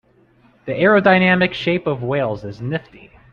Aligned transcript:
The 0.65 0.71
aerodynamic 0.71 1.53
shape 1.53 1.85
of 1.85 2.01
whales 2.01 2.43
is 2.43 2.59
nifty. 2.59 3.11